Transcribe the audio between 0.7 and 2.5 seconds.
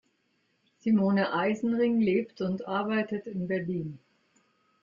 Simone Eisenring lebt